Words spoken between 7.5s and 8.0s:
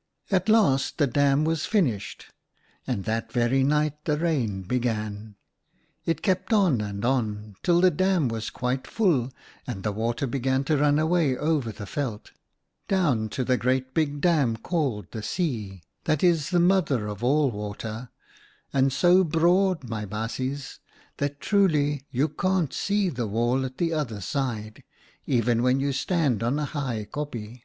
till the